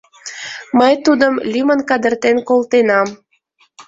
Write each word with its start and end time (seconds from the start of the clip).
Мый 0.79 0.93
тудым 1.05 1.33
лӱмын 1.51 1.79
кадыртен 1.89 2.37
колтенам. 2.47 3.07